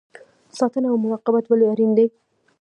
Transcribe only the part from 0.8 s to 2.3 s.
او مراقبت ولې اړین دی؟